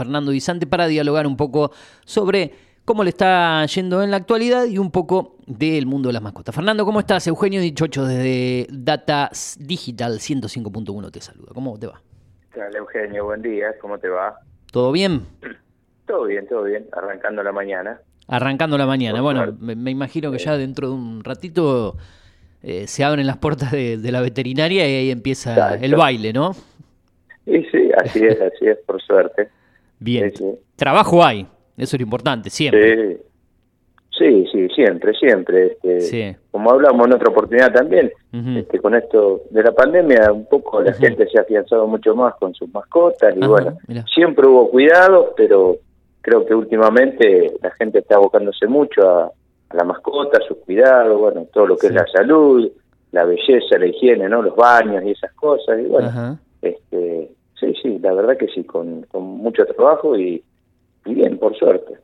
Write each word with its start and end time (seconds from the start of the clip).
Fernando 0.00 0.32
Guisante 0.32 0.66
para 0.66 0.86
dialogar 0.86 1.26
un 1.26 1.36
poco 1.36 1.72
sobre 2.06 2.52
cómo 2.86 3.04
le 3.04 3.10
está 3.10 3.66
yendo 3.66 4.02
en 4.02 4.10
la 4.10 4.16
actualidad 4.16 4.64
y 4.64 4.78
un 4.78 4.90
poco 4.90 5.36
del 5.46 5.84
mundo 5.84 6.08
de 6.08 6.14
las 6.14 6.22
mascotas. 6.22 6.54
Fernando, 6.54 6.86
¿cómo 6.86 7.00
estás? 7.00 7.26
Eugenio 7.26 7.60
Dichocho 7.60 8.06
desde 8.06 8.66
Data 8.70 9.28
Digital 9.58 10.14
105.1 10.14 11.10
te 11.10 11.20
saluda. 11.20 11.50
¿Cómo 11.52 11.78
te 11.78 11.86
va? 11.86 12.00
Hola 12.56 12.78
Eugenio, 12.78 13.26
buen 13.26 13.42
día, 13.42 13.74
¿cómo 13.78 13.98
te 13.98 14.08
va? 14.08 14.38
¿Todo 14.72 14.90
bien? 14.90 15.20
Todo 16.06 16.24
bien, 16.24 16.48
todo 16.48 16.64
bien, 16.64 16.86
arrancando 16.90 17.40
la 17.44 17.52
mañana. 17.52 18.00
Arrancando 18.26 18.76
la 18.76 18.86
mañana, 18.86 19.20
bueno, 19.20 19.54
me, 19.60 19.90
imagino 19.92 20.32
que 20.32 20.38
ya 20.38 20.56
dentro 20.56 20.88
de 20.88 20.94
un 20.94 21.22
ratito 21.22 21.96
eh, 22.64 22.88
se 22.88 23.04
abren 23.04 23.28
las 23.28 23.36
puertas 23.36 23.70
de, 23.70 23.98
la 24.10 24.20
veterinaria 24.20 24.88
y 24.88 24.96
ahí 24.96 25.10
empieza 25.12 25.76
el 25.76 25.94
baile, 25.94 26.32
¿no? 26.32 26.54
Sí, 27.44 27.64
sí, 27.70 27.90
así 27.96 28.24
es, 28.24 28.40
así 28.40 28.66
es, 28.66 28.78
por 28.78 29.00
suerte. 29.00 29.50
Bien, 30.00 30.32
trabajo 30.76 31.22
hay, 31.22 31.46
eso 31.76 31.96
es 31.96 32.00
lo 32.00 32.04
importante, 32.04 32.50
siempre. 32.50 33.20
Sí, 34.20 34.46
sí, 34.52 34.68
siempre, 34.74 35.14
siempre. 35.14 35.78
Este, 35.82 36.36
Como 36.50 36.70
hablamos 36.70 37.06
en 37.06 37.14
otra 37.14 37.30
oportunidad 37.30 37.72
también, 37.72 38.12
este, 38.56 38.78
con 38.78 38.94
esto 38.94 39.42
de 39.50 39.62
la 39.62 39.72
pandemia, 39.72 40.30
un 40.30 40.46
poco 40.46 40.82
la 40.82 40.92
gente 40.92 41.26
se 41.26 41.38
ha 41.38 41.42
afianzado 41.42 41.86
mucho 41.86 42.14
más 42.14 42.34
con 42.34 42.52
sus 42.54 42.68
mascotas 42.72 43.34
y 43.34 43.40
bueno, 43.40 43.78
siempre 44.12 44.46
hubo 44.46 44.70
cuidado, 44.70 45.32
pero 45.34 45.76
creo 46.20 46.44
que 46.44 46.54
últimamente 46.54 47.50
la 47.62 47.70
gente 47.70 48.00
está 48.00 48.16
abocándose 48.16 48.66
mucho 48.66 49.08
a, 49.08 49.32
la 49.72 49.84
mascota, 49.84 50.38
a 50.38 50.46
sus 50.46 50.58
cuidados, 50.58 51.18
bueno, 51.18 51.46
todo 51.50 51.68
lo 51.68 51.76
que 51.78 51.86
es 51.86 51.94
la 51.94 52.06
salud, 52.12 52.70
la 53.12 53.24
belleza, 53.24 53.78
la 53.78 53.86
higiene, 53.86 54.28
¿no? 54.28 54.42
Los 54.42 54.56
baños 54.56 55.02
y 55.04 55.12
esas 55.12 55.32
cosas 55.32 55.78
y 55.78 55.84
bueno, 55.84 56.38
este, 56.60 57.30
sí, 57.60 57.74
sí, 57.82 57.98
la 58.00 58.12
verdad 58.14 58.36
que 58.36 58.48
sí, 58.48 58.64
con, 58.64 59.06
mucho 59.12 59.64
trabajo 59.66 60.18
y, 60.18 60.42
bien, 61.04 61.38
por 61.38 61.56
suerte. 61.56 61.98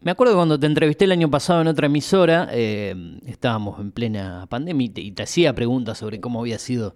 Me 0.00 0.10
acuerdo 0.10 0.34
cuando 0.34 0.58
te 0.58 0.66
entrevisté 0.66 1.04
el 1.04 1.12
año 1.12 1.30
pasado 1.30 1.62
en 1.62 1.68
otra 1.68 1.86
emisora, 1.86 2.48
eh, 2.52 2.94
estábamos 3.26 3.80
en 3.80 3.92
plena 3.92 4.46
pandemia 4.48 4.90
y 4.94 5.12
te, 5.12 5.22
hacía 5.22 5.54
preguntas 5.54 5.98
sobre 5.98 6.20
cómo 6.20 6.40
había 6.40 6.58
sido 6.58 6.94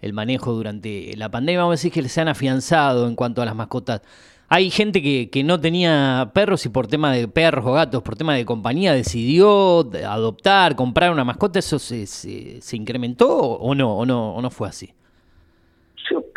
el 0.00 0.12
manejo 0.12 0.52
durante 0.52 1.14
la 1.16 1.30
pandemia. 1.30 1.60
Vamos 1.60 1.72
a 1.72 1.78
decir 1.78 1.92
que 1.92 2.08
se 2.08 2.20
han 2.20 2.28
afianzado 2.28 3.06
en 3.06 3.14
cuanto 3.14 3.42
a 3.42 3.44
las 3.44 3.54
mascotas. 3.54 4.02
Hay 4.48 4.70
gente 4.70 5.00
que, 5.00 5.30
que, 5.30 5.44
no 5.44 5.60
tenía 5.60 6.32
perros 6.34 6.66
y 6.66 6.70
por 6.70 6.88
tema 6.88 7.12
de 7.12 7.28
perros 7.28 7.64
o 7.64 7.72
gatos, 7.72 8.02
por 8.02 8.16
tema 8.16 8.34
de 8.34 8.44
compañía, 8.44 8.92
decidió 8.92 9.88
adoptar, 10.04 10.74
comprar 10.74 11.12
una 11.12 11.24
mascota. 11.24 11.60
¿Eso 11.60 11.78
se, 11.78 12.06
se, 12.06 12.76
incrementó 12.76 13.28
o 13.38 13.74
no, 13.76 13.96
o 13.96 14.04
no, 14.04 14.34
o 14.34 14.42
no 14.42 14.50
fue 14.50 14.68
así? 14.68 14.92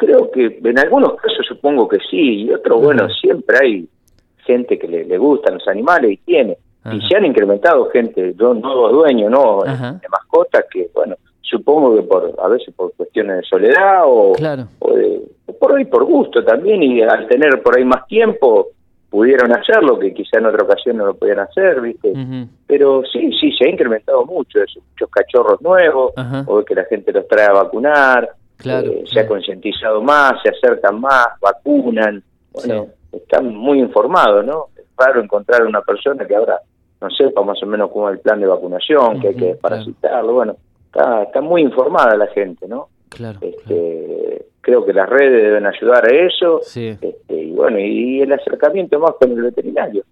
Creo 0.06 0.32
que 0.32 0.60
en 0.64 0.80
algunos 0.80 1.16
casos 1.16 1.46
supongo 1.48 1.88
que 1.88 1.98
sí, 2.10 2.44
y 2.44 2.52
otros, 2.52 2.82
bueno, 2.82 3.08
siempre 3.10 3.58
hay 3.62 3.90
gente 4.46 4.78
que 4.78 4.88
le, 4.88 5.18
gustan 5.18 5.56
los 5.56 5.68
animales 5.68 6.12
y 6.12 6.18
tiene. 6.18 6.58
Y 6.92 7.00
se 7.08 7.16
han 7.16 7.26
incrementado 7.26 7.90
gente, 7.92 8.34
nuevos 8.38 8.92
dueños, 8.92 9.32
¿no? 9.32 9.64
De 9.64 10.10
mascotas 10.10 10.66
que, 10.70 10.90
bueno, 10.94 11.16
supongo 11.42 11.96
que 11.96 12.02
por 12.02 12.34
a 12.42 12.48
veces 12.48 12.74
por 12.76 12.94
cuestiones 12.94 13.38
de 13.38 13.44
soledad 13.44 14.02
o, 14.06 14.34
por 15.60 15.78
ahí 15.78 15.86
por 15.86 16.04
gusto 16.04 16.44
también 16.44 16.84
y 16.84 17.02
al 17.02 17.28
tener 17.28 17.62
por 17.62 17.78
ahí 17.78 17.86
más 17.86 18.06
tiempo 18.08 18.70
pudieron 19.10 19.54
hacerlo 19.54 20.00
que 20.00 20.14
quizá 20.14 20.40
en 20.40 20.48
otra 20.48 20.64
ocasión 20.64 20.98
no 20.98 21.06
lo 21.06 21.14
podían 21.14 21.40
hacer, 21.40 21.80
¿viste? 21.80 22.12
Pero 22.66 23.04
sí, 23.06 23.32
sí, 23.40 23.52
se 23.52 23.66
ha 23.66 23.70
incrementado 23.70 24.26
mucho 24.26 24.62
eso, 24.62 24.82
muchos 24.90 25.10
cachorros 25.12 25.62
nuevos, 25.62 26.14
o 26.48 26.66
que 26.66 26.74
la 26.74 26.86
gente 26.86 27.14
los 27.14 27.28
trae 27.28 27.46
a 27.46 27.54
vacunar, 27.54 28.30
eh, 28.66 29.04
se 29.12 29.20
ha 29.20 29.28
concientizado 29.28 30.02
más, 30.02 30.34
se 30.42 30.50
acercan 30.50 31.00
más, 31.00 31.28
vacunan, 31.42 32.24
bueno, 32.52 32.88
están 33.12 33.54
muy 33.56 33.80
informados, 33.80 34.46
¿no? 34.46 34.68
Es 34.76 34.86
raro 34.98 35.22
encontrar 35.22 35.66
una 35.66 35.82
persona 35.82 36.26
que 36.26 36.36
ahora 36.36 36.60
no 37.02 37.10
sepa 37.10 37.44
más 37.44 37.62
o 37.62 37.66
menos 37.66 37.92
cómo 37.92 38.10
es 38.10 38.16
el 38.16 38.22
plan 38.22 38.40
de 38.40 38.48
vacunación, 38.48 39.20
que 39.20 39.30
hay 39.30 39.36
que 39.36 39.56
parasitarlo, 39.56 40.34
bueno, 40.34 40.58
está, 40.86 41.24
está 41.24 41.42
muy 41.42 41.62
informada 41.62 42.16
la 42.16 42.28
gente, 42.28 42.68
¿no? 42.68 42.90
Claro, 43.10 43.40
este, 43.42 44.48
Creo 44.64 44.86
que 44.86 44.94
las 44.94 45.10
redes 45.10 45.44
deben 45.44 45.66
ayudar 45.66 46.06
a 46.06 46.26
eso, 46.26 46.62
este, 46.62 47.18
y 47.28 47.52
bueno, 47.52 47.78
y, 47.80 48.22
el 48.22 48.32
acercamiento 48.32 48.98
más 48.98 49.12
con 49.20 49.32
el 49.32 49.42
veterinario. 49.42 50.06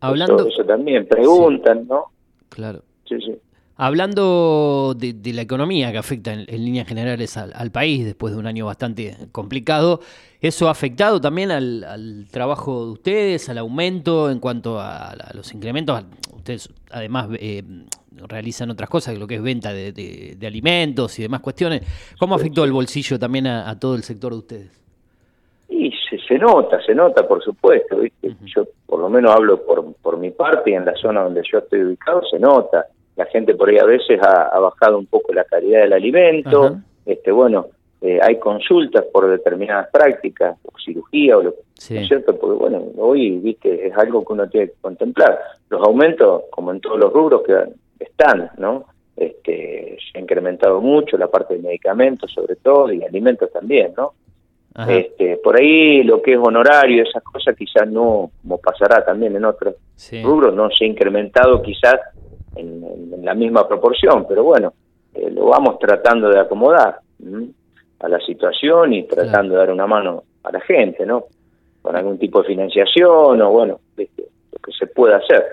Hablando... 0.00 0.46
Eso, 0.46 0.64
también, 0.64 1.06
preguntan, 1.06 1.86
¿no? 1.88 2.04
Claro. 2.50 2.82
Sí, 3.08 3.16
sí. 3.20 3.34
Hablando 3.80 4.96
de, 4.98 5.14
la 5.32 5.42
economía 5.42 5.92
que 5.92 5.98
afecta 5.98 6.32
en, 6.32 6.46
líneas 6.46 6.88
generales 6.88 7.36
al, 7.36 7.70
país 7.70 8.04
después 8.04 8.34
de 8.34 8.40
un 8.40 8.48
año 8.48 8.66
bastante 8.66 9.14
complicado, 9.30 10.00
¿eso 10.40 10.66
ha 10.66 10.72
afectado 10.72 11.20
también 11.20 11.52
al, 11.52 12.26
trabajo 12.28 12.86
de 12.86 12.90
ustedes, 12.90 13.48
al 13.48 13.58
aumento 13.58 14.32
en 14.32 14.40
cuanto 14.40 14.80
a, 14.80 15.14
los 15.32 15.54
incrementos? 15.54 16.04
Ustedes 16.34 16.74
además 16.90 17.28
eh, 17.38 17.62
realizan 18.26 18.68
otras 18.70 18.90
cosas, 18.90 19.16
lo 19.16 19.28
que 19.28 19.36
es 19.36 19.42
venta 19.42 19.72
de, 19.72 20.36
alimentos 20.44 21.16
y 21.20 21.22
demás 21.22 21.40
cuestiones. 21.40 21.82
¿Cómo 22.18 22.34
afectó 22.34 22.64
el 22.64 22.72
bolsillo 22.72 23.16
también 23.16 23.46
a, 23.46 23.78
todo 23.78 23.94
el 23.94 24.02
sector 24.02 24.32
de 24.32 24.38
ustedes? 24.38 24.84
Y 25.68 25.92
se, 26.26 26.36
nota, 26.36 26.82
se 26.84 26.96
nota, 26.96 27.28
por 27.28 27.44
supuesto. 27.44 27.96
Yo 28.22 28.64
por 28.86 28.98
lo 28.98 29.08
menos 29.08 29.32
hablo 29.36 29.64
por, 29.64 29.94
por 30.02 30.18
mi 30.18 30.32
parte 30.32 30.72
y 30.72 30.74
en 30.74 30.84
la 30.84 30.96
zona 30.96 31.22
donde 31.22 31.42
yo 31.48 31.58
estoy 31.58 31.84
ubicado, 31.84 32.22
se 32.28 32.40
nota 32.40 32.84
la 33.18 33.26
gente 33.26 33.54
por 33.54 33.68
ahí 33.68 33.78
a 33.78 33.84
veces 33.84 34.20
ha, 34.22 34.58
bajado 34.60 34.96
un 34.96 35.06
poco 35.06 35.32
la 35.32 35.42
calidad 35.42 35.80
del 35.80 35.92
alimento, 35.92 36.78
este 37.04 37.32
bueno, 37.32 37.66
eh, 38.00 38.20
hay 38.22 38.38
consultas 38.38 39.04
por 39.12 39.28
determinadas 39.28 39.88
prácticas, 39.90 40.56
o 40.62 40.70
cirugía, 40.78 41.36
o 41.36 41.42
lo 41.42 41.50
¿no 41.50 42.00
es 42.00 42.06
cierto? 42.06 42.38
Porque 42.38 42.56
bueno, 42.56 42.84
hoy, 42.96 43.38
viste, 43.38 43.88
es 43.88 43.96
algo 43.96 44.24
que 44.24 44.32
uno 44.32 44.48
tiene 44.48 44.68
que 44.68 44.74
contemplar. 44.80 45.36
Los 45.68 45.84
aumentos, 45.84 46.44
como 46.50 46.70
en 46.70 46.80
todos 46.80 46.96
los 46.96 47.12
rubros, 47.12 47.42
que 47.42 47.54
están, 47.98 48.50
¿no? 48.56 48.84
Este, 49.16 49.98
se 50.00 50.18
ha 50.18 50.20
incrementado 50.20 50.80
mucho 50.80 51.18
la 51.18 51.26
parte 51.26 51.54
de 51.54 51.60
medicamentos 51.60 52.30
sobre 52.30 52.54
todo 52.54 52.92
y 52.92 53.02
alimentos 53.02 53.50
también, 53.50 53.94
¿no? 53.96 54.12
Este, 54.88 55.38
por 55.38 55.58
ahí 55.58 56.04
lo 56.04 56.22
que 56.22 56.34
es 56.34 56.38
honorario, 56.38 57.02
esas 57.02 57.24
cosas 57.24 57.56
quizás 57.56 57.90
no, 57.90 58.30
como 58.42 58.58
pasará 58.58 59.04
también 59.04 59.34
en 59.34 59.44
otros 59.44 59.74
rubros, 60.22 60.54
no 60.54 60.70
se 60.70 60.84
ha 60.84 60.86
incrementado 60.86 61.60
quizás 61.62 61.96
en, 62.56 63.24
la 63.24 63.34
misma 63.34 63.66
proporción, 63.68 64.26
pero 64.28 64.44
bueno, 64.44 64.72
eh, 65.14 65.30
lo 65.30 65.46
vamos 65.46 65.78
tratando 65.78 66.30
de 66.30 66.40
acomodar 66.40 67.00
a 68.00 68.08
la 68.08 68.20
situación 68.20 68.94
y 68.94 69.02
tratando 69.04 69.54
de 69.54 69.60
dar 69.60 69.70
una 69.70 69.86
mano 69.86 70.24
a 70.44 70.52
la 70.52 70.60
gente, 70.60 71.04
¿no? 71.04 71.24
Con 71.82 71.96
algún 71.96 72.18
tipo 72.18 72.42
de 72.42 72.48
financiación 72.48 73.42
o 73.42 73.50
bueno, 73.50 73.80
lo 73.96 74.04
que 74.04 74.72
se 74.78 74.86
pueda 74.86 75.16
hacer. 75.16 75.44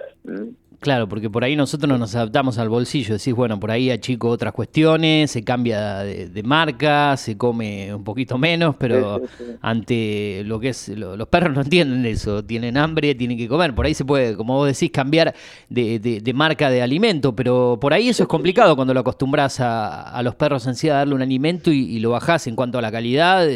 Claro, 0.79 1.07
porque 1.07 1.29
por 1.29 1.43
ahí 1.43 1.55
nosotros 1.55 1.87
no 1.87 1.97
nos 1.97 2.15
adaptamos 2.15 2.57
al 2.57 2.69
bolsillo, 2.69 3.15
decís, 3.17 3.33
bueno, 3.33 3.59
por 3.59 3.71
ahí 3.71 3.89
achico 3.91 4.29
otras 4.29 4.53
cuestiones, 4.53 5.31
se 5.31 5.43
cambia 5.43 5.99
de, 5.99 6.43
marca, 6.43 7.15
se 7.17 7.37
come 7.37 7.93
un 7.93 8.03
poquito 8.03 8.37
menos, 8.37 8.75
pero 8.77 9.21
ante 9.61 10.43
lo 10.45 10.59
que 10.59 10.69
es, 10.69 10.89
los 10.89 11.27
perros 11.27 11.53
no 11.53 11.61
entienden 11.61 12.05
eso, 12.05 12.43
tienen 12.43 12.77
hambre, 12.77 13.15
tienen 13.15 13.37
que 13.37 13.47
comer, 13.47 13.73
por 13.73 13.85
ahí 13.85 13.93
se 13.93 14.05
puede, 14.05 14.35
como 14.35 14.55
vos 14.55 14.67
decís, 14.67 14.91
cambiar 14.91 15.33
de, 15.69 16.31
marca 16.35 16.69
de 16.69 16.81
alimento, 16.81 17.35
pero 17.35 17.77
por 17.79 17.93
ahí 17.93 18.09
eso 18.09 18.23
es 18.23 18.29
complicado 18.29 18.75
cuando 18.75 18.93
lo 18.93 18.99
acostumbras 18.99 19.59
a, 19.59 20.21
los 20.23 20.35
perros 20.35 20.65
en 20.67 20.75
sí 20.75 20.89
a 20.89 20.95
darle 20.95 21.15
un 21.15 21.21
alimento 21.21 21.71
y, 21.71 21.99
lo 21.99 22.11
bajás 22.11 22.45
en 22.47 22.55
cuanto 22.55 22.77
a 22.77 22.81
la 22.81 22.91
calidad, 22.91 23.47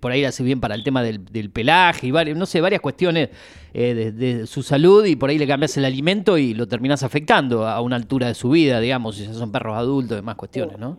por 0.00 0.12
ahí 0.12 0.24
hace 0.24 0.42
bien 0.42 0.60
para 0.60 0.74
el 0.74 0.82
tema 0.82 1.02
del, 1.02 1.50
pelaje 1.50 2.06
y 2.06 2.10
varias, 2.10 2.36
no 2.36 2.46
sé, 2.46 2.60
varias 2.60 2.80
cuestiones 2.80 3.28
eh, 3.74 4.12
de, 4.14 4.46
su 4.46 4.62
salud 4.62 5.04
y 5.06 5.16
por 5.16 5.30
ahí 5.30 5.38
le 5.38 5.46
cambias 5.46 5.76
el 5.78 5.84
alimento 5.84 6.36
y 6.36 6.52
lo 6.52 6.61
terminas 6.66 7.02
afectando 7.02 7.66
a 7.66 7.80
una 7.80 7.96
altura 7.96 8.28
de 8.28 8.34
su 8.34 8.50
vida, 8.50 8.80
digamos, 8.80 9.16
si 9.16 9.26
ya 9.26 9.32
son 9.32 9.52
perros 9.52 9.76
adultos, 9.76 10.16
demás 10.16 10.36
cuestiones, 10.36 10.78
¿no? 10.78 10.98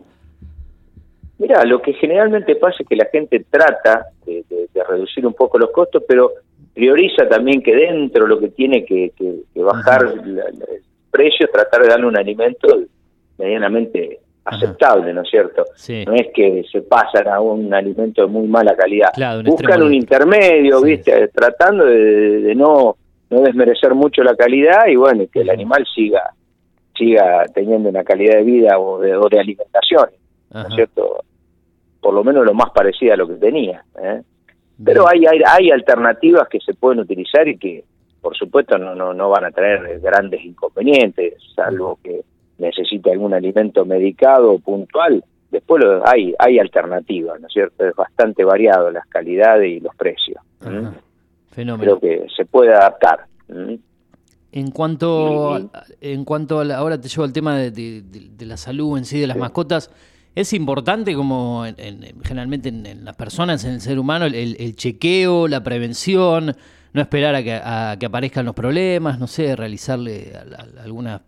Mira, 1.38 1.64
lo 1.64 1.82
que 1.82 1.92
generalmente 1.94 2.56
pasa 2.56 2.76
es 2.80 2.88
que 2.88 2.96
la 2.96 3.06
gente 3.06 3.44
trata 3.50 4.06
de, 4.24 4.44
reducir 4.88 5.26
un 5.26 5.34
poco 5.34 5.58
los 5.58 5.70
costos, 5.70 6.02
pero 6.06 6.30
prioriza 6.74 7.28
también 7.28 7.62
que 7.62 7.74
dentro 7.74 8.26
lo 8.26 8.38
que 8.38 8.48
tiene 8.48 8.84
que, 8.84 9.12
bajar 9.54 10.02
el 10.02 10.42
precio, 11.10 11.48
tratar 11.52 11.82
de 11.82 11.88
darle 11.88 12.06
un 12.06 12.16
alimento 12.16 12.68
medianamente 13.38 14.20
aceptable, 14.44 15.12
¿no 15.12 15.22
es 15.22 15.30
cierto? 15.30 15.64
No 16.06 16.14
es 16.14 16.28
que 16.34 16.64
se 16.70 16.82
pasan 16.82 17.28
a 17.28 17.40
un 17.40 17.72
alimento 17.72 18.22
de 18.22 18.28
muy 18.28 18.46
mala 18.46 18.76
calidad. 18.76 19.10
Buscan 19.44 19.82
un 19.82 19.94
intermedio, 19.94 20.82
¿viste? 20.82 21.28
Tratando 21.28 21.86
de, 21.86 22.54
no, 22.54 22.96
no 23.30 23.40
desmerecer 23.40 23.94
mucho 23.94 24.22
la 24.22 24.34
calidad 24.36 24.86
y 24.86 24.96
bueno, 24.96 25.24
que 25.32 25.40
el 25.40 25.50
animal 25.50 25.84
siga 25.94 26.34
siga 26.96 27.44
teniendo 27.52 27.88
una 27.88 28.04
calidad 28.04 28.36
de 28.36 28.44
vida 28.44 28.78
o 28.78 28.98
de, 29.00 29.12
alimentación, 29.38 30.10
¿no 30.52 30.68
es 30.68 30.74
cierto? 30.74 31.24
Por 32.00 32.14
lo 32.14 32.22
menos 32.22 32.44
lo 32.44 32.54
más 32.54 32.70
parecido 32.70 33.14
a 33.14 33.16
lo 33.16 33.26
que 33.26 33.34
tenía. 33.34 33.84
¿eh? 34.00 34.22
Pero 34.84 35.08
hay, 35.08 35.26
hay, 35.26 35.40
hay 35.46 35.70
alternativas 35.70 36.48
que 36.48 36.60
se 36.60 36.74
pueden 36.74 37.00
utilizar 37.00 37.48
y 37.48 37.58
que, 37.58 37.84
por 38.20 38.36
supuesto, 38.36 38.78
no, 38.78 38.94
no, 38.94 39.12
no 39.12 39.30
van 39.30 39.44
a 39.44 39.50
traer 39.50 40.00
grandes 40.00 40.44
inconvenientes, 40.44 41.34
salvo 41.54 41.98
que 42.02 42.22
necesita 42.58 43.10
algún 43.10 43.34
alimento 43.34 43.84
medicado 43.84 44.58
puntual, 44.58 45.24
después 45.50 45.84
hay, 46.04 46.34
hay 46.38 46.58
alternativas, 46.58 47.40
¿no 47.40 47.46
es 47.46 47.52
cierto? 47.52 47.86
Es 47.86 47.94
bastante 47.94 48.44
variado 48.44 48.90
las 48.90 49.06
calidades 49.06 49.70
y 49.70 49.80
los 49.80 49.94
precios. 49.96 50.40
Creo 51.54 52.00
que 52.00 52.26
se 52.36 52.44
puede 52.44 52.72
adaptar. 52.72 53.26
En 54.52 54.70
cuanto, 54.70 55.70
en 56.00 56.24
cuanto 56.24 56.60
a 56.60 56.76
ahora 56.76 57.00
te 57.00 57.08
llevo 57.08 57.24
al 57.24 57.32
tema 57.32 57.58
de, 57.58 58.02
la 58.40 58.56
salud 58.56 58.98
en 58.98 59.04
sí 59.04 59.18
de 59.18 59.26
las 59.26 59.36
mascotas, 59.36 59.90
es 60.34 60.52
importante 60.52 61.14
como 61.14 61.64
generalmente 62.24 62.68
en, 62.68 63.04
las 63.04 63.16
personas, 63.16 63.64
en 63.64 63.74
el 63.74 63.80
ser 63.80 63.98
humano, 63.98 64.26
el, 64.26 64.76
chequeo, 64.76 65.48
la 65.48 65.62
prevención, 65.62 66.54
no 66.92 67.00
esperar 67.00 67.34
a 67.34 67.42
que, 67.42 67.54
a 67.54 67.96
que, 67.98 68.06
aparezcan 68.06 68.44
los 68.44 68.54
problemas, 68.54 69.18
no 69.18 69.26
sé, 69.26 69.56
realizarle 69.56 70.32
algunas 70.82 71.20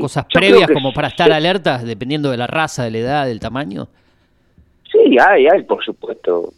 cosas 0.00 0.26
previas 0.32 0.70
como 0.70 0.92
para 0.92 1.08
estar 1.08 1.32
alertas 1.32 1.84
dependiendo 1.84 2.30
de 2.30 2.36
la 2.36 2.46
raza, 2.46 2.84
de 2.84 2.90
la 2.90 2.98
edad, 2.98 3.26
del 3.26 3.40
tamaño. 3.40 3.88
Sí, 4.90 5.16
hay, 5.18 5.46
hay, 5.46 5.62
por 5.62 5.84
supuesto. 5.84 6.52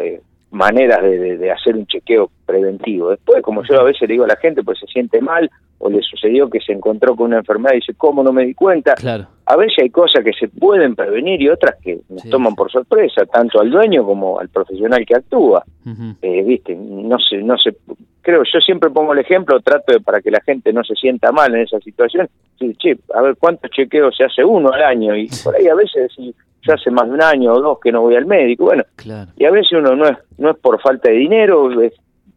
Eh, 0.00 0.20
maneras 0.50 1.02
de, 1.02 1.50
hacer 1.50 1.76
un 1.76 1.86
chequeo 1.86 2.30
preventivo. 2.46 3.10
Después, 3.10 3.42
como 3.42 3.62
yo 3.62 3.80
a 3.80 3.84
veces 3.84 4.02
le 4.02 4.14
digo 4.14 4.24
a 4.24 4.28
la 4.28 4.36
gente, 4.36 4.62
pues 4.62 4.78
se 4.78 4.86
siente 4.86 5.20
mal 5.20 5.50
o 5.82 5.88
le 5.88 6.02
sucedió 6.02 6.48
que 6.50 6.60
se 6.60 6.72
encontró 6.72 7.16
con 7.16 7.28
una 7.28 7.38
enfermedad 7.38 7.72
y 7.72 7.76
dice, 7.76 7.94
¿cómo 7.94 8.22
no 8.22 8.32
me 8.32 8.44
di 8.44 8.54
cuenta? 8.54 8.94
Claro. 8.94 9.26
A 9.46 9.56
veces 9.56 9.78
hay 9.82 9.90
cosas 9.90 10.22
que 10.22 10.32
se 10.34 10.48
pueden 10.48 10.94
prevenir 10.94 11.40
y 11.40 11.48
otras 11.48 11.76
que 11.82 12.00
nos 12.10 12.22
toman 12.28 12.54
por 12.54 12.70
sorpresa, 12.70 13.24
tanto 13.24 13.60
al 13.60 13.70
dueño 13.70 14.04
como 14.04 14.38
al 14.38 14.50
profesional 14.50 15.04
que 15.06 15.16
actúa. 15.16 15.64
Eh, 16.20 16.42
Viste, 16.42 16.76
no 16.76 17.18
sé, 17.18 17.38
no 17.38 17.56
sé, 17.56 17.74
creo, 18.20 18.42
yo 18.44 18.60
siempre 18.60 18.90
pongo 18.90 19.14
el 19.14 19.20
ejemplo, 19.20 19.58
trato 19.60 19.92
de 19.92 20.00
para 20.00 20.20
que 20.20 20.30
la 20.30 20.42
gente 20.42 20.70
no 20.72 20.84
se 20.84 20.94
sienta 20.94 21.32
mal 21.32 21.54
en 21.54 21.62
esa 21.62 21.80
situación. 21.80 22.28
Sí, 22.58 22.74
che, 22.78 22.98
a 23.14 23.22
ver 23.22 23.36
cuántos 23.36 23.70
chequeos 23.70 24.14
se 24.14 24.24
hace 24.24 24.44
uno 24.44 24.70
al 24.70 24.82
año 24.82 25.16
y 25.16 25.28
por 25.42 25.56
ahí 25.56 25.66
a 25.66 25.74
veces 25.74 26.12
si 26.14 26.34
ya 26.62 26.74
hace 26.74 26.90
más 26.90 27.06
de 27.06 27.14
un 27.14 27.22
año 27.22 27.54
o 27.54 27.60
dos 27.60 27.78
que 27.82 27.90
no 27.90 28.02
voy 28.02 28.16
al 28.16 28.26
médico, 28.26 28.66
bueno, 28.66 28.84
y 29.36 29.44
a 29.46 29.50
veces 29.50 29.72
uno 29.72 29.96
no 29.96 30.06
es, 30.06 30.18
no 30.36 30.50
es 30.50 30.58
por 30.58 30.78
falta 30.82 31.08
de 31.08 31.16
dinero, 31.16 31.70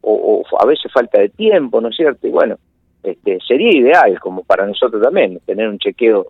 o, 0.02 0.44
a 0.60 0.66
veces 0.66 0.92
falta 0.94 1.20
de 1.20 1.30
tiempo, 1.30 1.82
¿no 1.82 1.90
es 1.90 1.96
cierto? 1.96 2.26
Y 2.26 2.32
bueno, 2.32 2.58
este, 3.04 3.40
sería 3.46 3.72
ideal, 3.72 4.20
como 4.20 4.44
para 4.44 4.66
nosotros 4.66 5.02
también, 5.02 5.40
tener 5.46 5.68
un 5.68 5.78
chequeo 5.78 6.28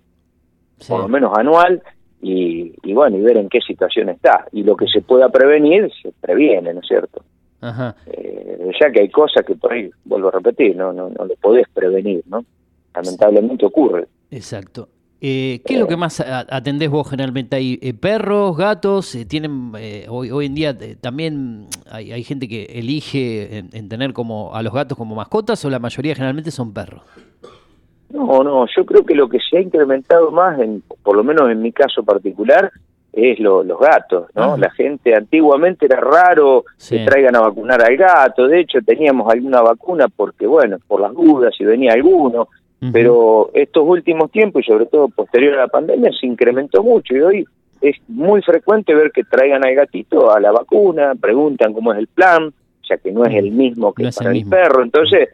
por 0.87 1.01
lo 1.01 1.07
menos 1.07 1.31
anual 1.37 1.81
y, 2.21 2.73
y, 2.83 2.93
bueno, 2.93 3.17
y 3.17 3.21
ver 3.21 3.37
en 3.37 3.49
qué 3.49 3.61
situación 3.61 4.09
está. 4.09 4.47
Y 4.51 4.63
lo 4.63 4.75
que 4.75 4.87
se 4.87 5.01
pueda 5.01 5.29
prevenir, 5.29 5.91
se 6.01 6.11
previene, 6.19 6.73
¿no 6.73 6.79
es 6.81 6.87
cierto? 6.87 7.23
Ajá. 7.61 7.95
Eh, 8.07 8.71
ya 8.79 8.91
que 8.91 9.01
hay 9.01 9.09
cosas 9.09 9.45
que 9.45 9.55
por 9.55 9.71
ahí, 9.71 9.89
vuelvo 10.03 10.29
a 10.29 10.31
repetir, 10.31 10.75
no, 10.75 10.91
no, 10.91 11.09
no 11.09 11.25
lo 11.25 11.35
podés 11.35 11.67
prevenir, 11.69 12.23
¿no? 12.27 12.43
Lamentablemente 12.93 13.65
ocurre. 13.65 14.07
Exacto. 14.31 14.89
Eh, 15.25 15.61
¿Qué 15.65 15.75
es 15.75 15.79
lo 15.79 15.87
que 15.87 15.95
más 15.95 16.19
atendés 16.19 16.89
vos 16.89 17.09
generalmente 17.09 17.55
ahí? 17.55 17.79
Eh, 17.81 17.93
¿Perros, 17.93 18.57
gatos? 18.57 19.15
Eh, 19.15 19.23
tienen 19.23 19.71
hoy, 20.09 20.31
hoy 20.31 20.47
en 20.47 20.53
día 20.53 20.77
también 20.99 21.67
hay, 21.89 22.11
hay, 22.11 22.25
gente 22.25 22.49
que 22.49 22.65
elige 22.65 23.59
en, 23.59 23.87
tener 23.87 24.11
como 24.11 24.53
a 24.53 24.61
los 24.61 24.73
gatos 24.73 24.97
como 24.97 25.15
mascotas 25.15 25.63
o 25.63 25.69
la 25.69 25.79
mayoría 25.79 26.13
generalmente 26.13 26.51
son 26.51 26.73
perros? 26.73 27.03
No, 28.09 28.43
no, 28.43 28.65
yo 28.75 28.85
creo 28.85 29.05
que 29.05 29.15
lo 29.15 29.29
que 29.29 29.37
se 29.49 29.59
ha 29.59 29.61
incrementado 29.61 30.29
más, 30.29 30.59
en, 30.59 30.83
por 31.01 31.15
lo 31.15 31.23
menos 31.23 31.49
en 31.49 31.61
mi 31.61 31.71
caso 31.71 32.03
particular, 32.03 32.69
es 33.13 33.39
los 33.39 33.79
gatos, 33.79 34.25
¿no? 34.35 34.57
La 34.57 34.71
gente 34.71 35.15
antiguamente 35.15 35.85
era 35.85 36.01
raro 36.01 36.65
que 36.89 37.05
traigan 37.05 37.37
a 37.37 37.41
vacunar 37.41 37.81
al 37.81 37.95
gato, 37.95 38.47
de 38.47 38.59
hecho 38.59 38.79
teníamos 38.85 39.31
alguna 39.31 39.61
vacuna 39.61 40.07
porque, 40.13 40.47
bueno, 40.47 40.79
por 40.85 40.99
las 40.99 41.13
dudas, 41.13 41.53
si 41.57 41.63
venía 41.63 41.93
alguno, 41.93 42.49
pero 42.91 43.49
estos 43.53 43.83
últimos 43.85 44.31
tiempos, 44.31 44.63
y 44.63 44.65
sobre 44.65 44.85
todo 44.87 45.07
posterior 45.09 45.53
a 45.55 45.61
la 45.61 45.67
pandemia, 45.67 46.11
se 46.19 46.25
incrementó 46.25 46.83
mucho 46.83 47.15
y 47.15 47.21
hoy 47.21 47.45
es 47.81 47.97
muy 48.07 48.41
frecuente 48.41 48.95
ver 48.95 49.11
que 49.11 49.23
traigan 49.23 49.65
al 49.65 49.75
gatito 49.75 50.31
a 50.31 50.39
la 50.39 50.51
vacuna, 50.51 51.13
preguntan 51.19 51.73
cómo 51.73 51.93
es 51.93 51.99
el 51.99 52.07
plan, 52.07 52.53
ya 52.87 52.97
que 52.97 53.11
no 53.11 53.25
es 53.25 53.35
el 53.35 53.51
mismo 53.51 53.93
que 53.93 54.09
para 54.15 54.31
el, 54.31 54.45
perro, 54.45 54.83
entonces 54.83 55.29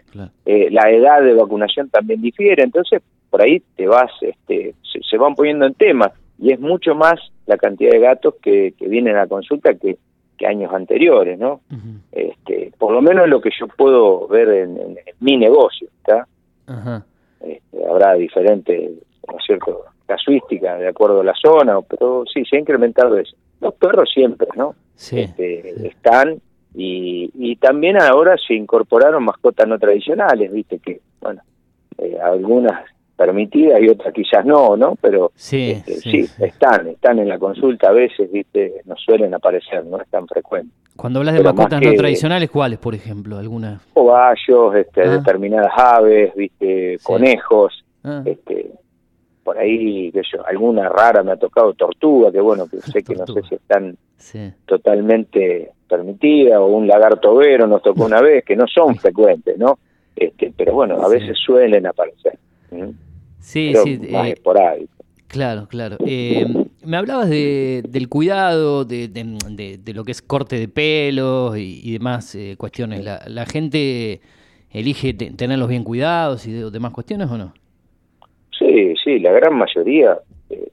eh, 0.46 0.70
la 0.72 0.90
edad 0.92 1.22
de 1.22 1.34
vacunación 1.34 1.90
también 1.90 2.22
difiere, 2.22 2.64
entonces 2.64 3.02
por 3.30 3.42
ahí 3.42 3.62
te 3.76 3.88
vas, 3.88 4.12
este, 4.22 4.74
se, 4.84 5.18
van 5.18 5.36
poniendo 5.36 5.66
en 5.66 5.74
temas 5.76 6.12
y 6.40 6.52
es 6.52 6.60
mucho 6.60 6.96
más 6.96 7.20
la 7.46 7.58
cantidad 7.58 7.92
de 7.92 8.00
gatos 8.00 8.36
que, 8.42 8.74
que 8.78 8.88
vienen 8.88 9.16
a 9.16 9.22
la 9.22 9.28
consulta 9.28 9.76
que, 9.76 9.98
que 10.38 10.48
años 10.48 10.74
anteriores, 10.74 11.38
¿no? 11.38 11.62
este, 12.12 12.72
por 12.78 12.94
lo 12.94 13.02
menos 13.02 13.28
lo 13.28 13.42
que 13.42 13.52
yo 13.60 13.68
puedo 13.68 14.28
ver 14.28 14.50
en, 14.50 14.78
en 14.78 14.98
mi 15.20 15.38
negocio, 15.38 15.88
¿está? 16.00 16.28
Ajá. 16.66 17.06
Habrá 18.00 18.14
diferente, 18.16 18.92
¿no 19.28 19.38
es 19.38 19.46
cierto?, 19.46 19.86
casuística 20.06 20.78
de 20.78 20.88
acuerdo 20.88 21.22
a 21.22 21.24
la 21.24 21.36
zona, 21.36 21.80
pero 21.82 22.24
sí, 22.34 22.44
se 22.46 22.56
ha 22.56 22.60
incrementado 22.60 23.18
eso. 23.18 23.36
Los 23.62 23.76
perros 23.76 24.10
siempre, 24.12 24.48
¿no? 24.56 24.74
Este, 24.96 25.88
están 25.88 26.42
y, 26.74 27.30
y 27.36 27.56
también 27.58 28.02
ahora 28.02 28.36
se 28.38 28.54
incorporaron 28.54 29.24
mascotas 29.24 29.68
no 29.68 29.78
tradicionales, 29.78 30.52
viste 30.52 30.80
que, 30.80 31.00
bueno, 31.22 31.42
eh, 31.98 32.18
algunas 32.22 32.86
permitidas 33.16 33.82
y 33.82 33.90
otras 33.90 34.14
quizás 34.14 34.46
no, 34.46 34.78
¿no? 34.78 34.96
Pero 35.02 35.32
sí, 35.36 35.72
este, 35.72 35.96
sí, 35.96 36.26
están, 36.40 36.88
están 36.88 37.20
en 37.20 37.28
la 37.28 37.38
consulta 37.38 37.90
a 37.90 37.92
veces, 37.92 38.32
viste, 38.32 38.82
no 38.86 38.96
suelen 38.96 39.34
aparecer, 39.34 39.86
no 39.86 40.00
es 40.00 40.08
tan 40.10 40.26
frecuente. 40.28 40.74
Cuando 40.96 41.20
hablas 41.20 41.36
de 41.36 41.44
mascotas 41.44 41.82
no 41.82 41.94
tradicionales, 41.94 42.50
¿cuáles, 42.50 42.80
por 42.80 42.96
ejemplo? 42.96 43.38
¿Algunas? 43.38 43.82
Cobayos, 43.94 44.76
este, 44.76 45.02
ah. 45.02 45.10
determinadas 45.12 45.72
aves, 45.76 46.34
viste, 46.36 46.98
conejos, 47.04 47.86
ah. 48.04 48.24
este, 48.26 48.72
por 49.44 49.58
ahí, 49.58 50.12
qué 50.12 50.22
yo, 50.32 50.46
alguna 50.46 50.90
rara 50.90 51.24
me 51.24 51.32
ha 51.32 51.38
tocado 51.38 51.74
tortuga, 51.74 52.32
que 52.32 52.40
bueno, 52.40 52.68
que 52.68 52.78
sé 52.82 53.04
que 53.04 53.16
no 53.16 53.26
sé 53.26 53.42
si 53.50 53.56
están 53.56 53.98
totalmente 54.66 55.72
permitidas, 55.88 56.60
o 56.60 56.68
un 56.68 56.88
lagarto 56.88 57.36
vero 57.36 57.66
nos 57.66 57.82
tocó 57.82 58.06
una 58.06 58.22
vez, 58.22 58.46
que 58.46 58.56
no 58.56 58.68
son 58.68 58.96
frecuentes, 59.00 59.58
¿no? 59.58 59.80
Este, 60.16 60.54
pero 60.56 60.74
bueno, 60.74 61.02
a 61.02 61.08
veces 61.08 61.38
suelen 61.44 61.88
aparecer. 61.88 62.38
Sí, 63.40 63.74
sí. 63.84 64.00
Eh, 64.04 64.36
claro, 65.28 65.68
claro. 65.68 65.98
Eh, 66.06 66.46
me 66.86 66.98
hablabas 66.98 67.30
de, 67.30 67.84
del 67.88 68.10
cuidado, 68.10 68.86
de, 68.86 69.08
de, 69.08 69.94
lo 69.94 70.04
que 70.04 70.12
es 70.12 70.22
corte 70.22 70.60
de 70.60 70.68
pelo 70.68 71.56
y, 71.56 71.92
demás 71.94 72.36
eh, 72.36 72.56
cuestiones. 72.58 73.04
La, 73.04 73.24
¿La, 73.28 73.46
gente 73.46 74.22
elige 74.72 75.14
tenerlos 75.14 75.70
bien 75.70 75.84
cuidados 75.84 76.46
y 76.46 76.52
demás 76.52 76.92
cuestiones 76.92 77.30
o 77.32 77.38
no? 77.38 77.54
Sí, 78.80 78.94
sí, 79.04 79.20
la 79.20 79.32
gran 79.32 79.56
mayoría 79.56 80.18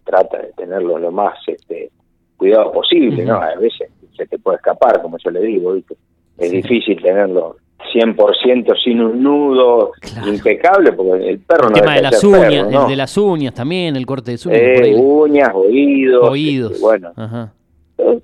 trata 0.05 0.39
de 0.39 0.53
tenerlos 0.57 1.01
lo 1.01 1.11
más 1.11 1.37
este, 1.47 1.91
cuidado 2.37 2.73
posible, 2.73 3.25
¿no? 3.25 3.37
A 3.37 3.55
veces 3.57 3.91
se 4.17 4.27
te 4.27 4.39
puede 4.39 4.57
escapar, 4.57 5.03
como 5.03 5.19
yo 5.19 5.31
le 5.31 5.41
digo, 5.41 5.73
¿viste? 5.73 5.97
Es 6.39 6.51
difícil 6.51 7.01
tenerlo 7.03 7.57
100% 7.93 8.75
sin 8.83 9.01
un 9.01 9.23
nudo 9.23 9.93
impecable, 10.27 10.93
porque 10.93 11.29
el 11.29 11.39
perro 11.41 11.69
el 11.69 11.73
no 11.73 11.81
tema 11.81 11.95
de 11.97 12.03
las 12.03 12.23
uñas, 12.23 12.73
el 12.73 12.89
de 12.89 12.97
las 12.97 13.17
uñas 13.17 13.55
también, 13.55 13.97
el 13.97 14.07
corte 14.07 14.37
de 14.37 14.49
uñas. 14.49 14.61
Eh, 14.61 14.95
uñas, 14.97 15.51
oídos. 15.55 16.29
Oídos. 16.29 16.73
Este, 16.73 16.83
bueno, 16.83 17.13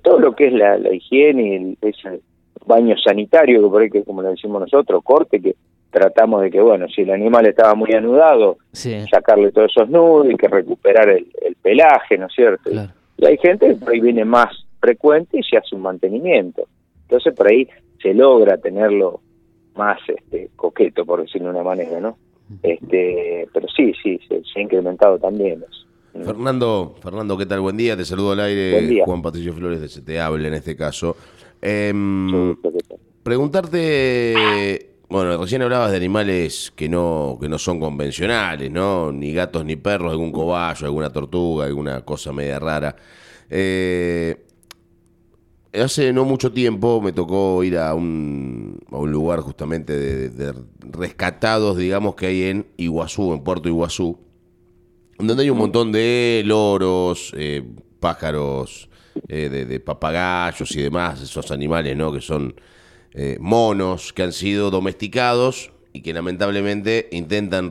Todo, 0.01 0.19
lo 0.19 0.35
que 0.35 0.47
es 0.47 0.53
la, 0.53 0.77
higiene 0.93 1.75
y 1.81 1.87
ese 1.87 2.21
baño 2.65 2.95
sanitario, 2.97 3.61
que 3.61 3.67
por 3.67 3.81
ahí, 3.81 3.89
que 3.89 4.03
como 4.03 4.21
lo 4.21 4.29
decimos 4.29 4.61
nosotros, 4.61 5.03
corte, 5.03 5.41
que 5.41 5.55
tratamos 5.93 6.41
de 6.41 6.51
que, 6.51 6.59
bueno, 6.59 6.87
si 6.89 7.03
el 7.03 7.11
animal 7.11 7.45
estaba 7.45 7.75
muy 7.75 7.93
anudado, 7.93 8.57
sacarle 8.73 9.51
todos 9.51 9.71
esos 9.71 9.89
nudos 9.89 10.27
y 10.31 10.35
que 10.35 10.47
recuperar 10.47 11.07
el, 11.09 11.27
pelaje, 11.61 12.17
¿no 12.17 12.25
es 12.25 12.33
cierto? 12.33 12.69
Y 13.17 13.25
hay 13.25 13.37
gente 13.37 13.67
que 13.67 13.75
por 13.75 13.93
ahí 13.93 14.01
viene 14.01 14.25
más 14.25 14.49
frecuente 14.81 15.39
y 15.39 15.43
se 15.43 15.55
hace 15.55 15.75
un 15.75 15.83
mantenimiento. 15.83 16.67
Entonces 17.03 17.33
por 17.33 17.47
ahí 17.47 17.69
se 18.01 18.13
logra 18.13 18.57
tenerlo 18.57 19.21
más 19.75 19.99
este, 20.07 20.49
coqueto, 20.57 21.05
por 21.05 21.21
decirlo 21.21 21.49
de 21.49 21.53
una 21.53 21.63
manera, 21.63 22.01
¿no? 22.01 22.17
Este, 22.61 23.47
pero 23.53 23.67
sí, 23.69 23.93
sí, 24.03 24.19
se, 24.27 24.41
ha 24.59 24.61
incrementado 24.61 25.17
también 25.17 25.63
Fernando, 26.13 26.95
Fernando, 27.01 27.37
¿qué 27.37 27.45
tal? 27.45 27.61
Buen 27.61 27.77
día, 27.77 27.97
te 27.97 28.05
saludo 28.05 28.33
al 28.33 28.41
aire, 28.41 29.01
Juan 29.05 29.21
Patricio 29.21 29.53
Flores 29.53 29.81
de 29.81 29.87
Se 29.87 30.01
Te 30.01 30.19
Habla 30.19 30.47
en 30.47 30.53
este 30.53 30.75
caso. 30.75 31.15
Em, 31.59 32.55
preguntarte, 33.23 34.92
bueno, 35.13 35.37
recién 35.37 35.61
hablabas 35.61 35.91
de 35.91 35.97
animales 35.97 36.73
que 36.75 36.89
no, 36.89 37.37
que 37.39 37.47
no 37.47 37.59
son 37.59 37.79
convencionales, 37.79 38.71
¿no? 38.71 39.11
Ni 39.11 39.31
gatos 39.31 39.63
ni 39.63 39.75
perros, 39.75 40.11
algún 40.11 40.31
cobayo, 40.31 40.87
alguna 40.87 41.11
tortuga, 41.11 41.65
alguna 41.65 42.01
cosa 42.01 42.33
media 42.33 42.57
rara. 42.57 42.95
Eh, 43.47 44.43
hace 45.71 46.11
no 46.13 46.25
mucho 46.25 46.51
tiempo 46.51 46.99
me 46.99 47.11
tocó 47.11 47.63
ir 47.63 47.77
a 47.77 47.93
un, 47.93 48.79
a 48.91 48.97
un 48.97 49.11
lugar 49.11 49.41
justamente 49.41 49.95
de, 49.95 50.53
rescatados, 50.79 51.77
digamos, 51.77 52.15
que 52.15 52.25
hay 52.25 52.43
en 52.45 52.65
Iguazú, 52.77 53.33
en 53.33 53.43
Puerto 53.43 53.69
Iguazú, 53.69 54.17
donde 55.19 55.43
hay 55.43 55.51
un 55.51 55.59
montón 55.59 55.91
de 55.91 56.41
loros, 56.43 57.35
eh, 57.37 57.61
pájaros, 57.99 58.89
eh, 59.27 59.47
de, 59.47 59.79
papagayos 59.79 60.75
y 60.75 60.81
demás, 60.81 61.21
esos 61.21 61.51
animales, 61.51 61.95
¿no? 61.95 62.11
Que 62.11 62.19
son 62.19 62.55
eh, 63.13 63.37
monos 63.39 64.13
que 64.13 64.23
han 64.23 64.33
sido 64.33 64.71
domesticados 64.71 65.71
y 65.93 66.01
que 66.01 66.13
lamentablemente 66.13 67.07
intentan 67.11 67.69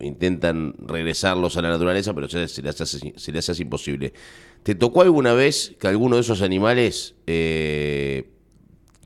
intentan 0.00 0.74
regresarlos 0.78 1.56
a 1.56 1.62
la 1.62 1.70
naturaleza, 1.70 2.14
pero 2.14 2.28
se, 2.28 2.40
les 2.40 2.80
hace, 2.80 3.12
se 3.16 3.32
les 3.32 3.48
hace 3.48 3.62
imposible. 3.62 4.12
¿Te 4.62 4.74
tocó 4.74 5.02
alguna 5.02 5.32
vez 5.32 5.74
que 5.80 5.88
alguno 5.88 6.16
de 6.16 6.20
esos 6.20 6.42
animales 6.42 7.16
eh, 7.26 8.28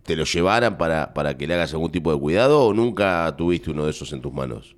te 0.04 0.16
lo 0.16 0.24
llevaran 0.24 0.76
para, 0.76 1.14
para 1.14 1.36
que 1.36 1.46
le 1.46 1.54
hagas 1.54 1.72
algún 1.72 1.92
tipo 1.92 2.12
de 2.12 2.18
cuidado 2.18 2.64
o 2.64 2.74
nunca 2.74 3.32
tuviste 3.36 3.70
uno 3.70 3.84
de 3.84 3.92
esos 3.92 4.12
en 4.12 4.20
tus 4.20 4.32
manos? 4.32 4.74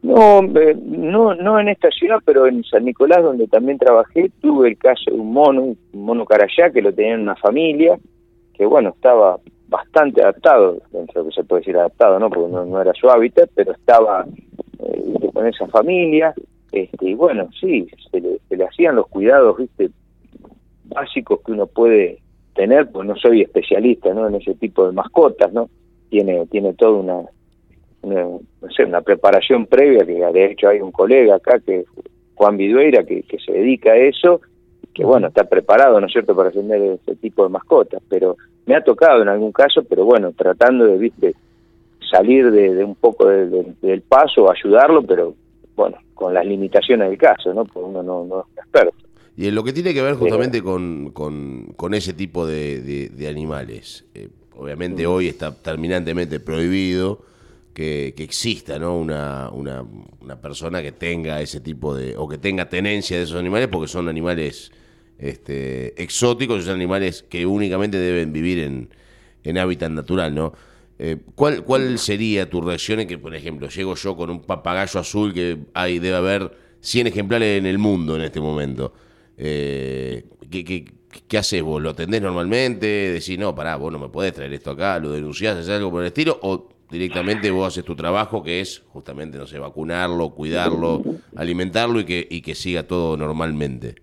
No, 0.00 0.40
no, 0.40 1.34
no 1.34 1.60
en 1.60 1.68
esta 1.68 1.90
ciudad, 1.90 2.20
pero 2.24 2.46
en 2.46 2.62
San 2.64 2.84
Nicolás, 2.84 3.22
donde 3.22 3.48
también 3.48 3.78
trabajé, 3.78 4.30
tuve 4.40 4.68
el 4.68 4.78
caso 4.78 5.10
de 5.10 5.16
un 5.18 5.32
mono, 5.32 5.62
un 5.62 5.76
mono 5.92 6.24
carayá, 6.24 6.70
que 6.70 6.80
lo 6.80 6.94
tenía 6.94 7.14
en 7.14 7.22
una 7.22 7.36
familia, 7.36 7.98
que 8.54 8.64
bueno, 8.64 8.90
estaba 8.90 9.38
bastante 9.68 10.22
adaptado, 10.22 10.80
dentro 10.90 11.22
de 11.22 11.28
que 11.28 11.34
se 11.34 11.44
puede 11.44 11.60
decir 11.60 11.76
adaptado, 11.76 12.18
¿no? 12.18 12.30
Porque 12.30 12.50
no, 12.50 12.80
era 12.80 12.92
su 12.94 13.08
hábitat, 13.08 13.50
pero 13.54 13.72
estaba 13.72 14.26
eh, 14.78 15.30
con 15.32 15.46
esa 15.46 15.66
familia, 15.68 16.34
este, 16.72 17.10
y 17.10 17.14
bueno, 17.14 17.48
sí, 17.60 17.86
se 18.10 18.20
le, 18.20 18.64
hacían 18.64 18.96
los 18.96 19.06
cuidados, 19.08 19.56
viste, 19.56 19.90
básicos 20.84 21.40
que 21.44 21.52
uno 21.52 21.66
puede 21.66 22.18
tener, 22.54 22.90
pues 22.90 23.06
no 23.06 23.14
soy 23.16 23.42
especialista, 23.42 24.12
¿no? 24.14 24.26
En 24.28 24.36
ese 24.36 24.54
tipo 24.54 24.86
de 24.86 24.92
mascotas, 24.92 25.52
¿no? 25.52 25.68
Tiene, 26.08 26.46
tiene 26.46 26.72
toda 26.74 26.92
una 26.92 27.22
no 28.02 28.40
sé, 28.74 28.84
una 28.84 29.02
preparación 29.02 29.66
previa, 29.66 30.06
que 30.06 30.14
de 30.14 30.52
hecho 30.52 30.68
hay 30.68 30.80
un 30.80 30.92
colega 30.92 31.34
acá, 31.34 31.58
que 31.60 31.84
Juan 32.34 32.56
Vidueira, 32.56 33.04
que 33.04 33.24
se 33.44 33.52
dedica 33.52 33.90
a 33.90 33.96
eso, 33.96 34.40
que 34.98 35.04
bueno, 35.04 35.28
está 35.28 35.44
preparado, 35.44 36.00
¿no 36.00 36.08
es 36.08 36.12
cierto?, 36.12 36.34
para 36.34 36.48
atender 36.48 36.98
ese 37.00 37.14
tipo 37.14 37.44
de 37.44 37.50
mascotas, 37.50 38.02
pero 38.08 38.36
me 38.66 38.74
ha 38.74 38.82
tocado 38.82 39.22
en 39.22 39.28
algún 39.28 39.52
caso, 39.52 39.84
pero 39.88 40.04
bueno, 40.04 40.32
tratando 40.36 40.86
de, 40.86 40.98
viste, 40.98 41.36
salir 42.10 42.50
de, 42.50 42.82
un 42.82 42.96
poco 42.96 43.28
del 43.28 44.02
paso, 44.02 44.50
ayudarlo, 44.50 45.04
pero 45.04 45.36
bueno, 45.76 45.98
con 46.14 46.34
las 46.34 46.44
limitaciones 46.44 47.10
del 47.10 47.16
caso, 47.16 47.54
¿no? 47.54 47.64
Porque 47.64 47.88
uno 47.88 48.02
no, 48.02 48.24
no 48.24 48.40
es 48.40 48.58
experto. 48.58 48.96
Y 49.36 49.46
en 49.46 49.54
lo 49.54 49.62
que 49.62 49.72
tiene 49.72 49.94
que 49.94 50.02
ver 50.02 50.16
justamente 50.16 50.64
con, 50.64 51.12
con, 51.12 51.94
ese 51.94 52.12
tipo 52.12 52.44
de, 52.44 53.24
animales, 53.30 54.04
eh, 54.16 54.28
obviamente 54.56 55.06
mm. 55.06 55.10
hoy 55.12 55.28
está 55.28 55.54
terminantemente 55.54 56.40
prohibido, 56.40 57.20
que, 57.72 58.08
exista 58.18 58.80
¿no? 58.80 58.98
Una, 58.98 59.48
una, 59.52 59.84
una, 60.20 60.40
persona 60.40 60.82
que 60.82 60.90
tenga 60.90 61.40
ese 61.40 61.60
tipo 61.60 61.94
de, 61.94 62.16
o 62.16 62.26
que 62.26 62.38
tenga 62.38 62.68
tenencia 62.68 63.16
de 63.16 63.22
esos 63.22 63.38
animales, 63.38 63.68
porque 63.68 63.86
son 63.86 64.08
animales 64.08 64.72
este, 65.18 66.00
exóticos, 66.00 66.64
son 66.64 66.74
animales 66.74 67.24
que 67.28 67.46
únicamente 67.46 67.98
deben 67.98 68.32
vivir 68.32 68.60
en, 68.60 68.90
en 69.44 69.58
hábitat 69.58 69.90
natural, 69.90 70.34
¿no? 70.34 70.52
Eh, 70.98 71.18
¿cuál, 71.34 71.62
¿Cuál 71.64 71.98
sería 71.98 72.50
tu 72.50 72.60
reacción 72.60 73.00
en 73.00 73.08
que, 73.08 73.18
por 73.18 73.34
ejemplo, 73.34 73.68
llego 73.68 73.94
yo 73.94 74.16
con 74.16 74.30
un 74.30 74.40
papagayo 74.40 74.98
azul 74.98 75.32
que 75.32 75.58
hay, 75.74 75.98
debe 76.00 76.16
haber 76.16 76.50
100 76.80 77.06
ejemplares 77.08 77.58
en 77.58 77.66
el 77.66 77.78
mundo 77.78 78.16
en 78.16 78.22
este 78.22 78.40
momento? 78.40 78.92
Eh, 79.36 80.24
¿qué, 80.50 80.64
qué, 80.64 80.84
qué 81.28 81.38
haces 81.38 81.62
vos? 81.62 81.80
¿Lo 81.80 81.90
atendés 81.90 82.20
normalmente? 82.20 82.86
¿Decís, 82.86 83.38
no, 83.38 83.54
pará, 83.54 83.76
vos 83.76 83.92
no 83.92 83.98
me 83.98 84.08
podés 84.08 84.32
traer 84.32 84.52
esto 84.52 84.72
acá? 84.72 84.98
¿Lo 84.98 85.12
denunciás? 85.12 85.56
¿Haces 85.56 85.70
algo 85.70 85.92
por 85.92 86.02
el 86.02 86.08
estilo? 86.08 86.38
¿O 86.42 86.68
directamente 86.90 87.50
vos 87.50 87.68
haces 87.68 87.84
tu 87.84 87.94
trabajo, 87.94 88.42
que 88.42 88.60
es 88.60 88.82
justamente, 88.88 89.38
no 89.38 89.46
sé, 89.46 89.58
vacunarlo, 89.58 90.30
cuidarlo, 90.30 91.02
alimentarlo 91.36 92.00
y 92.00 92.04
que, 92.04 92.26
y 92.28 92.40
que 92.40 92.54
siga 92.54 92.84
todo 92.84 93.16
normalmente. 93.16 93.96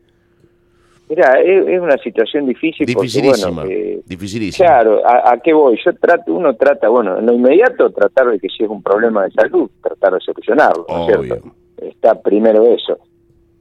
Mira, 1.08 1.40
es, 1.40 1.80
una 1.80 1.98
situación 1.98 2.48
difícil. 2.48 2.86
Dificilísima. 2.86 3.62
Porque, 3.62 4.02
dificilísima. 4.06 4.68
Claro, 4.68 5.02
¿a, 5.06 5.38
qué 5.44 5.54
voy? 5.54 5.80
Yo 5.86 5.94
trato, 5.94 6.34
uno 6.34 6.56
trata, 6.56 6.90
bueno, 6.90 7.20
en 7.20 7.26
lo 7.28 7.34
inmediato 7.34 7.92
tratar 7.92 8.32
de 8.32 8.40
que 8.40 8.50
si 8.50 8.64
es 8.64 8.70
un 8.70 8.82
problema 8.82 9.26
de 9.26 9.32
salud, 9.32 9.70
tratar 9.82 10.14
de 10.14 10.20
solucionarlo, 10.22 10.86
¿no 10.90 11.02
es 11.02 11.28
cierto? 11.28 11.50
Está 11.78 12.20
primero 12.20 12.64
eso. 12.66 12.98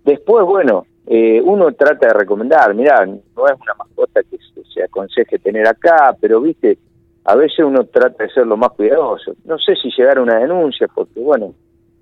Después, 0.05 0.47
bueno, 0.47 0.87
eh, 1.07 1.41
uno 1.43 1.73
trata 1.73 2.09
de 2.09 2.15
recomendar, 2.15 2.75
mira, 2.75 3.05
no 3.05 3.47
es 3.47 3.61
una 3.61 3.75
mascota 3.79 4.23
que 4.23 4.39
se 4.73 4.83
aconseje 4.83 5.39
tener 5.39 5.67
acá, 5.67 6.17
pero 6.19 6.41
viste, 6.41 6.79
a 7.25 7.37
veces 7.37 7.59
uno 7.61 7.85
trata 7.85 8.25
de 8.25 8.31
ser 8.31 8.47
lo 8.47 8.57
más 8.57 8.71
cuidadoso. 8.71 9.35
No 9.45 9.59
sé 9.59 9.75
si 9.77 9.91
llegar 9.97 10.17
a 10.17 10.23
una 10.23 10.39
denuncia, 10.39 10.89
porque 10.95 11.21
bueno, 11.21 11.53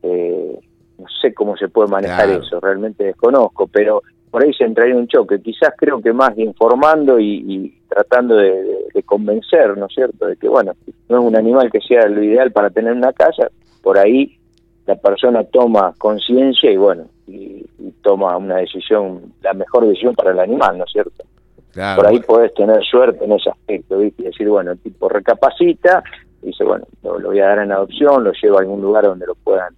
eh, 0.03 0.57
no 0.99 1.07
sé 1.21 1.35
cómo 1.35 1.57
se 1.57 1.69
puede 1.69 1.89
manejar 1.89 2.31
eso, 2.31 2.61
realmente 2.61 3.05
desconozco, 3.05 3.67
pero 3.67 4.03
por 4.33 4.43
ahí 4.43 4.53
se 4.55 4.65
entraría 4.65 4.97
un 4.97 5.07
choque. 5.07 5.43
Quizás 5.43 5.75
creo 5.77 6.01
que 6.01 6.15
más 6.15 6.37
informando 6.39 7.21
y, 7.21 7.79
tratando 7.87 8.35
de, 8.35 9.03
convencer, 9.05 9.77
¿no 9.77 9.87
es 9.87 9.95
cierto?, 9.95 10.27
de 10.27 10.37
que 10.37 10.49
bueno, 10.49 10.73
no 11.11 11.19
es 11.19 11.25
un 11.25 11.37
animal 11.37 11.71
que 11.71 11.81
sea 11.81 12.09
lo 12.09 12.23
ideal 12.23 12.51
para 12.51 12.71
tener 12.71 12.95
una 12.95 13.13
casa, 13.13 13.51
por 13.83 13.99
ahí 13.99 14.39
la 14.87 14.95
persona 14.95 15.45
toma 15.45 15.93
conciencia 15.99 16.71
y 16.71 16.77
bueno, 16.79 17.05
y, 17.27 17.67
toma 18.01 18.37
una 18.37 18.57
decisión, 18.57 19.35
la 19.43 19.53
mejor 19.53 19.87
decisión 19.87 20.15
para 20.15 20.31
el 20.31 20.41
animal, 20.41 20.79
¿no 20.79 20.85
es 20.85 20.93
cierto? 20.93 21.25
Por 21.97 22.07
ahí 22.07 22.19
podés 22.21 22.55
tener 22.55 22.83
suerte 22.83 23.25
en 23.25 23.33
ese 23.33 23.51
aspecto, 23.51 23.99
¿viste? 23.99 24.23
Y 24.23 24.27
decir, 24.27 24.49
bueno, 24.49 24.73
el 24.73 24.79
tipo 24.79 25.09
recapacita, 25.09 26.03
y 26.43 26.47
dice, 26.47 26.65
bueno, 26.65 26.87
lo, 27.03 27.21
voy 27.21 27.39
a 27.41 27.49
dar 27.49 27.59
en 27.61 27.73
adopción, 27.73 28.25
lo 28.25 28.33
llevo 28.33 28.57
a 28.57 28.61
algún 28.63 28.81
lugar 28.81 29.05
donde 29.05 29.27
lo 29.27 29.35
puedan 29.35 29.75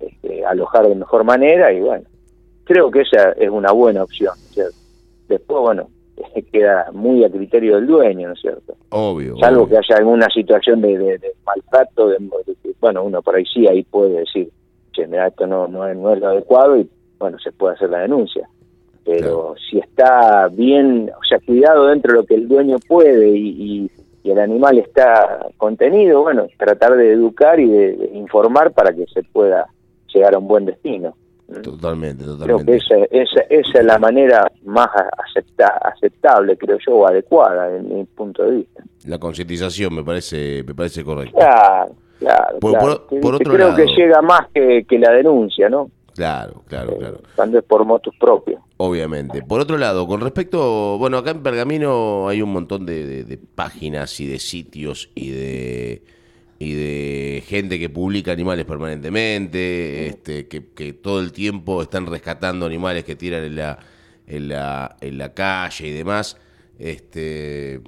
este, 0.00 0.44
alojar 0.44 0.86
de 0.86 0.94
mejor 0.94 1.24
manera, 1.24 1.72
y 1.72 1.80
bueno, 1.80 2.04
creo 2.68 2.90
que 2.90 3.00
esa 3.00 3.32
es 3.32 3.50
una 3.50 3.72
buena 3.72 4.04
opción, 4.04 4.36
¿cierto? 4.50 4.76
Después, 5.28 5.60
bueno, 5.60 5.88
queda 6.52 6.90
muy 6.92 7.24
a 7.24 7.30
criterio 7.30 7.76
del 7.76 7.86
dueño, 7.88 8.28
¿no 8.28 8.34
es 8.34 8.40
cierto? 8.40 8.76
Obvio. 8.90 9.36
Salvo 9.38 9.68
que 9.68 9.78
haya 9.78 9.96
alguna 9.96 10.28
situación 10.28 10.80
de, 10.80 10.96
de, 10.96 11.32
maltrato, 11.44 12.08
de, 12.08 12.18
bueno, 12.80 13.02
uno 13.02 13.20
por 13.22 13.34
ahí 13.34 13.44
sí, 13.44 13.66
ahí 13.66 13.82
puede 13.82 14.20
decir, 14.20 14.48
che, 14.92 15.06
mira, 15.08 15.26
esto 15.26 15.46
no, 15.46 15.66
no, 15.66 15.88
es, 15.88 15.96
no 15.96 16.12
es 16.12 16.20
lo 16.20 16.28
adecuado, 16.28 16.76
y 16.78 16.88
bueno, 17.18 17.38
se 17.40 17.50
puede 17.50 17.74
hacer 17.74 17.90
la 17.90 17.98
denuncia 17.98 18.48
pero 19.08 19.54
si 19.70 19.78
está 19.78 20.48
bien, 20.48 21.10
o 21.18 21.24
sea, 21.26 21.38
cuidado 21.40 21.86
dentro 21.86 22.12
de 22.12 22.18
lo 22.18 22.26
que 22.26 22.34
el 22.34 22.46
dueño 22.46 22.76
puede 22.86 23.30
y, 23.36 23.90
el 24.24 24.38
animal 24.38 24.76
está 24.76 25.46
contenido, 25.56 26.20
bueno, 26.20 26.48
tratar 26.58 26.94
de 26.96 27.12
educar 27.12 27.58
y 27.58 27.66
de, 27.66 28.10
informar 28.12 28.72
para 28.72 28.92
que 28.92 29.06
se 29.06 29.22
pueda 29.22 29.66
llegar 30.12 30.34
a 30.34 30.38
un 30.38 30.46
buen 30.46 30.66
destino. 30.66 31.16
Totalmente, 31.62 32.24
totalmente. 32.24 32.64
Creo 32.64 32.66
que 32.66 32.76
esa, 32.76 32.96
esa, 33.10 33.40
esa 33.48 33.78
es 33.78 33.84
la 33.84 33.98
manera 33.98 34.50
más 34.64 34.88
acepta, 35.26 35.68
aceptable, 35.82 36.58
creo 36.58 36.78
yo, 36.86 37.06
adecuada 37.06 37.74
en 37.74 37.88
mi 37.88 38.04
punto 38.04 38.44
de 38.44 38.56
vista. 38.58 38.82
La 39.06 39.18
concientización 39.18 39.94
me 39.94 40.04
parece, 40.04 40.62
me 40.66 40.74
parece 40.74 41.02
correcta. 41.02 41.38
Claro, 41.38 41.94
claro. 42.18 42.58
Por, 42.58 43.34
otro 43.34 43.52
creo 43.52 43.74
que 43.74 43.86
llega 43.86 44.20
más 44.20 44.48
que, 44.52 44.84
que 44.86 44.98
la 44.98 45.10
denuncia, 45.12 45.70
¿no? 45.70 45.90
Claro, 46.18 46.64
claro, 46.66 46.94
eh, 46.94 46.98
claro. 46.98 47.20
Cuando 47.36 47.58
es 47.60 47.64
por 47.64 47.84
motos 47.84 48.12
propios. 48.18 48.60
Obviamente. 48.76 49.40
Por 49.42 49.60
otro 49.60 49.78
lado, 49.78 50.04
con 50.08 50.20
respecto, 50.20 50.98
bueno, 50.98 51.16
acá 51.16 51.30
en 51.30 51.44
Pergamino 51.44 52.28
hay 52.28 52.42
un 52.42 52.52
montón 52.52 52.84
de, 52.84 53.38
páginas 53.54 54.18
y 54.18 54.26
de 54.26 54.40
sitios 54.40 55.10
y 55.14 55.30
de 55.30 56.02
y 56.58 56.74
de 56.74 57.44
gente 57.46 57.78
que 57.78 57.88
publica 57.88 58.32
animales 58.32 58.64
permanentemente, 58.64 60.08
este, 60.08 60.48
que, 60.48 60.66
que, 60.66 60.92
todo 60.92 61.20
el 61.20 61.32
tiempo 61.32 61.82
están 61.82 62.06
rescatando 62.06 62.66
animales 62.66 63.04
que 63.04 63.14
tiran 63.14 63.44
en 63.44 63.56
la, 63.56 63.78
en 64.26 64.48
la, 64.48 64.96
en 65.00 65.18
la 65.18 65.34
calle 65.34 65.86
y 65.86 65.92
demás. 65.92 66.36
Este, 66.78 67.80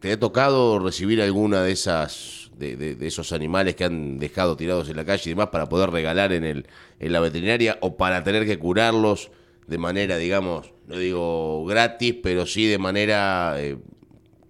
¿Te 0.00 0.12
ha 0.12 0.18
tocado 0.18 0.80
recibir 0.80 1.22
alguna 1.22 1.62
de 1.62 1.72
esas 1.72 2.42
de, 2.58 2.96
esos 3.06 3.32
animales 3.32 3.74
que 3.74 3.84
han 3.84 4.18
dejado 4.18 4.56
tirados 4.56 4.88
en 4.88 4.96
la 4.96 5.04
calle 5.04 5.22
y 5.26 5.30
demás 5.30 5.48
para 5.48 5.68
poder 5.68 5.90
regalar 5.90 6.32
en, 6.32 6.44
el, 6.44 6.66
en 7.00 7.12
la 7.12 7.20
veterinaria 7.20 7.78
o 7.80 7.96
para 7.96 8.22
tener 8.22 8.46
que 8.46 8.58
curarlos 8.58 9.30
de 9.66 9.78
manera, 9.78 10.16
digamos, 10.16 10.72
no 10.86 10.96
digo 10.96 11.64
gratis, 11.64 12.16
pero 12.22 12.46
sí 12.46 12.66
de 12.66 12.78
manera 12.78 13.54
eh, 13.58 13.78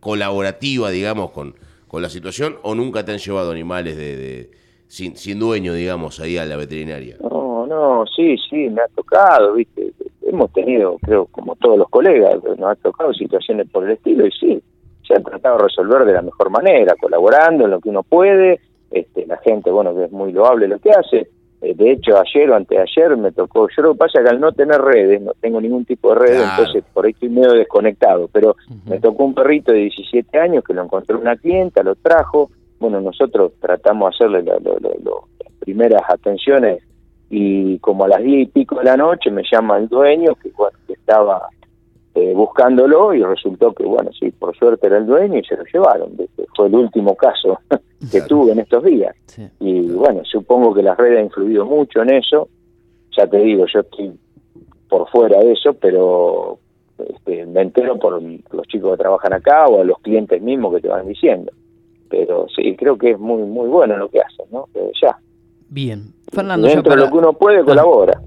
colaborativa, 0.01 0.91
digamos, 0.91 1.31
con, 1.31 1.55
con 1.93 2.01
la 2.01 2.09
situación? 2.09 2.57
¿O 2.63 2.75
nunca 2.75 3.05
te 3.05 3.13
han 3.13 3.19
llevado 3.19 3.53
animales 3.53 3.99
de, 3.99 4.51
sin, 4.87 5.15
sin 5.15 5.39
dueño, 5.39 5.75
digamos, 5.75 6.21
ahí 6.21 6.39
a 6.39 6.47
la 6.47 6.57
veterinaria? 6.57 7.19
No, 7.21 7.67
no, 7.67 8.07
sí, 8.07 8.35
sí, 8.49 8.71
me 8.71 8.81
ha 8.81 8.89
tocado, 8.95 9.53
¿viste? 9.53 9.93
Hemos 10.23 10.51
tenido, 10.55 10.97
creo, 11.03 11.27
como 11.27 11.55
todos 11.57 11.77
los 11.77 11.91
colegas, 11.91 12.43
nos 12.43 12.73
ha 12.73 12.75
tocado 12.77 13.13
situaciones 13.13 13.69
por 13.69 13.85
el 13.85 13.91
estilo 13.91 14.27
y 14.27 14.31
sí, 14.31 14.63
se 15.07 15.15
han 15.15 15.23
tratado 15.23 15.59
de 15.59 15.65
resolver 15.65 16.07
de 16.07 16.15
la 16.15 16.23
mejor 16.23 16.49
manera, 16.49 16.95
colaborando 16.99 17.67
en 17.67 17.73
lo 17.73 17.81
que 17.81 17.91
uno 17.91 18.03
puede, 18.03 18.61
este, 18.91 19.27
la 19.27 19.37
gente, 19.37 19.71
bueno, 19.71 19.95
que 19.95 20.05
es 20.05 20.13
muy 20.13 20.33
loable 20.33 20.69
lo 20.69 20.79
que 20.79 20.93
hace, 20.93 21.29
de 21.63 21.93
hecho 21.93 22.19
ayer 22.19 22.51
o 22.51 22.57
anteayer 22.57 23.17
me 23.17 23.31
tocó, 23.31 23.69
yo 23.75 23.83
lo 23.83 23.93
que 23.93 23.99
pasa 23.99 24.19
es 24.19 24.25
que 24.25 24.31
al 24.31 24.41
no 24.41 24.53
tener 24.53 24.81
redes, 24.81 25.23
no 25.23 25.33
tengo 25.41 25.61
ningún 25.61 25.85
tipo 25.85 26.11
de 26.11 26.17
redes, 26.17 26.43
entonces 26.51 26.85
por 26.93 27.05
ahí 27.05 27.13
estoy 27.13 27.29
medio 27.29 27.53
desconectado, 27.53 28.29
pero 28.33 28.57
me 28.87 28.99
tocó 28.99 29.25
un 29.25 29.35
perrito 29.35 29.73
de 29.73 29.79
17 29.79 30.39
años 30.39 30.65
que 30.65 30.75
lo 30.75 30.83
encontró 30.83 31.19
una 31.19 31.37
clienta, 31.37 31.83
lo 31.83 31.95
trajo, 31.95 32.51
bueno, 32.81 33.01
nosotros 33.01 33.53
tratamos 33.61 34.11
de 34.11 34.17
hacerle 34.17 34.43
las 34.43 35.53
primeras 35.61 36.03
atenciones 36.09 36.83
y 37.31 37.79
como 37.79 38.05
a 38.05 38.09
las 38.09 38.23
10 38.23 38.43
y 38.43 38.47
pico 38.47 38.77
de 38.77 38.85
la 38.85 38.97
noche 38.97 39.31
me 39.31 39.43
llama 39.51 39.79
el 39.79 39.89
dueño 39.89 40.35
que, 40.35 40.51
bueno, 40.51 40.77
que 40.87 40.95
estaba 40.95 41.49
eh, 42.15 42.35
buscándolo 42.35 43.15
y 43.15 43.23
resultó 43.23 43.73
que, 43.73 43.85
bueno, 43.85 44.11
sí, 44.13 44.31
por 44.33 44.55
suerte 44.57 44.87
era 44.87 44.99
el 44.99 45.07
dueño 45.07 45.39
y 45.39 45.45
se 45.45 45.57
lo 45.57 45.65
llevaron. 45.65 46.13
Fue 46.55 46.67
el 46.67 46.75
último 46.75 47.17
caso 47.17 47.59
que 48.11 48.21
tuve 48.23 48.53
en 48.53 48.61
estos 48.61 48.85
días. 48.85 49.17
Y 49.61 49.81
bueno, 49.93 50.23
supongo 50.25 50.75
que 50.75 50.83
las 50.83 50.99
redes 50.99 51.19
han 51.19 51.25
influido 51.25 51.65
mucho 51.65 52.03
en 52.03 52.11
eso. 52.15 52.49
Ya 53.17 53.27
te 53.27 53.39
digo, 53.39 53.65
yo 53.67 53.81
estoy 53.81 54.13
por 54.89 55.09
fuera 55.09 55.39
de 55.39 55.53
eso, 55.53 55.73
pero 55.73 56.59
este, 56.99 57.47
me 57.47 57.63
entero 57.63 57.99
por 57.99 58.23
los 58.23 58.67
chicos 58.69 58.93
que 58.93 59.03
trabajan 59.03 59.33
acá 59.33 59.67
o 59.67 59.81
a 59.81 59.85
los 59.85 59.99
clientes 60.01 60.41
mismos 60.43 60.75
que 60.75 60.83
te 60.83 60.89
van 60.89 61.09
diciendo. 61.09 61.51
Pero 62.11 62.47
sí, 62.55 62.77
creo 62.77 62.99
que 62.99 63.13
es 63.13 63.19
muy 63.19 63.43
muy 63.45 63.69
bueno 63.69 63.97
lo 63.97 64.11
que 64.11 64.21
hacen, 64.21 64.45
¿no? 64.51 64.69
ya. 65.01 65.17
Bien. 65.71 66.13
Fernando, 66.31 66.67
Dentro 66.67 66.91
ya 66.93 66.97
de 66.97 67.07
lo 67.07 67.11
que 67.11 67.19
uno 67.19 67.33
puede, 67.33 67.65
colabora. 67.65 68.21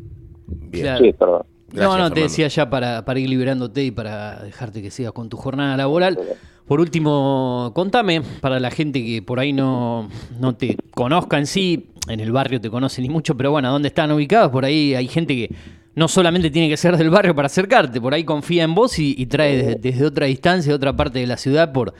Bien. 0.48 0.98
Sí, 0.98 1.13
perdón. 1.13 1.44
No, 1.75 1.98
no, 1.98 2.12
te 2.12 2.22
decía 2.22 2.48
ya 2.48 2.70
para, 2.70 3.05
para 3.05 3.20
ir 3.20 3.29
liberándote 3.29 3.84
y 3.84 3.91
para 3.91 4.44
dejarte 4.44 4.82
que 4.82 4.91
sigas 4.91 5.12
con 5.12 5.29
tu 5.29 5.38
jornada 5.38 5.77
laboral. 5.77 6.20
Por 6.67 6.79
último, 6.79 7.72
contame, 7.75 8.24
para 8.41 8.60
la 8.60 8.72
gente 8.72 9.03
que 9.05 9.22
por 9.22 9.39
ahí 9.39 9.53
no, 9.53 10.10
no 10.39 10.55
te 10.55 10.77
conozca 10.91 11.38
en 11.38 11.46
sí, 11.46 11.91
en 12.08 12.20
el 12.20 12.32
barrio 12.32 12.60
te 12.60 12.72
conocen 12.72 13.03
ni 13.03 13.10
mucho, 13.10 13.38
pero 13.38 13.51
bueno, 13.51 13.72
¿dónde 13.72 13.89
están 13.89 14.12
ubicados? 14.12 14.51
Por 14.51 14.65
ahí 14.65 14.96
hay 14.96 15.08
gente 15.08 15.36
que 15.36 15.55
no 15.94 16.08
solamente 16.08 16.50
tiene 16.50 16.67
que 16.67 16.77
ser 16.77 16.98
del 16.98 17.12
barrio 17.12 17.36
para 17.36 17.46
acercarte, 17.46 18.01
por 18.01 18.13
ahí 18.13 18.24
confía 18.24 18.63
en 18.63 18.74
vos 18.74 18.98
y, 18.98 19.13
y 19.17 19.27
trae 19.27 19.55
desde, 19.58 19.75
desde 19.75 20.05
otra 20.05 20.25
distancia, 20.25 20.72
de 20.72 20.75
otra 20.75 20.96
parte 20.96 21.20
de 21.20 21.27
la 21.27 21.38
ciudad, 21.38 21.72
por 21.72 21.94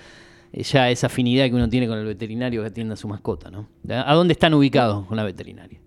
eh, 0.52 0.64
ya 0.64 0.90
esa 0.90 1.08
afinidad 1.08 1.46
que 1.46 1.54
uno 1.54 1.70
tiene 1.70 1.88
con 1.88 2.00
el 2.00 2.06
veterinario 2.06 2.62
que 2.62 2.68
atiende 2.68 2.94
a 2.94 2.98
su 2.98 3.08
mascota, 3.08 3.52
¿no? 3.52 3.68
¿A 3.90 4.14
dónde 4.16 4.32
están 4.34 4.54
ubicados 4.54 5.06
con 5.06 5.16
la 5.16 5.24
veterinaria? 5.24 5.80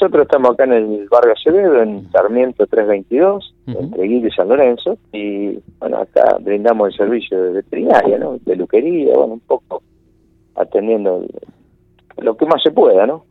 Nosotros 0.00 0.22
estamos 0.22 0.52
acá 0.52 0.64
en 0.64 0.72
el 0.72 1.08
barrio 1.10 1.34
Acevedo, 1.34 1.82
en 1.82 2.10
Sarmiento 2.10 2.66
322, 2.66 3.54
Ujú. 3.68 3.78
entre 3.78 4.02
Guido 4.04 4.28
y 4.28 4.30
San 4.30 4.48
Lorenzo, 4.48 4.96
y 5.12 5.58
bueno, 5.78 5.98
acá 5.98 6.38
brindamos 6.40 6.88
el 6.88 6.96
servicio 6.96 7.42
de 7.42 7.52
veterinaria, 7.52 8.18
¿no? 8.18 8.38
Peluquería, 8.38 9.14
bueno, 9.14 9.34
un 9.34 9.40
poco 9.40 9.82
atendiendo 10.54 11.26
lo 12.16 12.34
que 12.34 12.46
más 12.46 12.62
se 12.62 12.70
pueda, 12.70 13.06
¿no? 13.06 13.26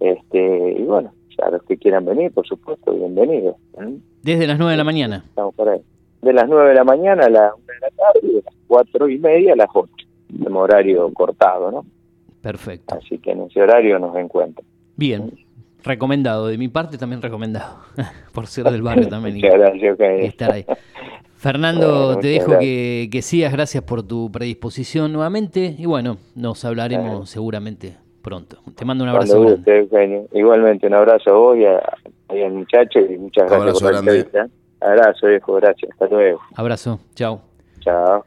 Este, 0.00 0.76
y 0.78 0.82
bueno, 0.84 1.12
ya 1.36 1.50
los 1.50 1.62
que 1.64 1.76
quieran 1.76 2.06
venir, 2.06 2.32
por 2.32 2.46
supuesto, 2.46 2.94
bienvenidos. 2.94 3.56
¿eh? 3.78 3.98
Desde 4.22 4.46
las 4.46 4.56
9 4.56 4.72
de 4.72 4.78
la 4.78 4.84
mañana. 4.84 5.24
Estamos 5.28 5.54
por 5.54 5.68
ahí. 5.68 5.80
De 6.22 6.32
las 6.32 6.48
9 6.48 6.70
de 6.70 6.74
la 6.74 6.84
mañana 6.84 7.26
a 7.26 7.28
las 7.28 7.52
1 7.52 7.64
de 7.66 7.80
la 7.80 7.90
tarde, 7.90 8.20
y 8.22 8.28
de 8.28 8.42
las 8.46 8.54
4 8.66 9.08
y 9.10 9.18
media 9.18 9.52
a 9.52 9.56
las 9.56 9.68
8. 9.74 9.92
Tenemos 10.28 10.62
horario 10.62 11.12
cortado, 11.12 11.70
¿no? 11.70 11.84
Perfecto. 12.40 12.94
Así 12.94 13.18
que 13.18 13.32
en 13.32 13.42
ese 13.42 13.60
horario 13.60 13.98
nos 13.98 14.16
encuentran. 14.16 14.66
Bien. 14.96 15.30
Recomendado. 15.84 16.46
De 16.48 16.58
mi 16.58 16.68
parte 16.68 16.98
también 16.98 17.20
recomendado. 17.22 17.76
Por 18.32 18.46
ser 18.46 18.64
del 18.64 18.82
barrio 18.82 19.08
también. 19.10 19.36
y- 19.36 19.42
Muchas 19.42 19.58
gracias, 19.58 19.94
ok. 19.94 20.00
y 20.22 20.26
estar 20.26 20.52
ahí. 20.52 20.64
Fernando, 21.36 22.06
Bueno, 22.06 22.20
te 22.20 22.28
dejo 22.28 22.52
gracias. 22.52 22.60
que, 22.60 23.08
que 23.12 23.22
sigas. 23.22 23.52
Gracias 23.52 23.84
por 23.84 24.02
tu 24.02 24.30
predisposición 24.32 25.12
nuevamente. 25.12 25.74
Y 25.78 25.84
bueno, 25.86 26.16
nos 26.34 26.64
hablaremos 26.64 27.28
seguramente 27.28 27.96
pronto. 28.22 28.56
Te 28.74 28.84
mando 28.86 29.04
un 29.04 29.10
abrazo 29.10 29.42
guste, 29.42 29.78
Eugenio. 29.80 30.26
Igualmente, 30.32 30.86
un 30.86 30.94
abrazo 30.94 31.30
a 31.30 31.34
vos 31.34 31.56
y, 31.58 31.66
a, 31.66 31.82
y 32.34 32.40
al 32.40 32.52
muchacho 32.52 32.98
y 32.98 33.18
muchas 33.18 33.50
gracias 33.50 33.78
por 33.82 33.92
la 33.92 33.98
entrevista. 33.98 34.46
Abrazo, 34.80 35.26
viejo, 35.26 35.54
gracias. 35.56 35.90
Hasta 35.92 36.06
luego. 36.08 36.40
Abrazo. 36.56 37.00
Chao. 37.14 37.42
Chao. 37.80 38.24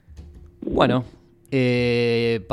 Bueno, 0.61 1.03
eh, 1.49 2.41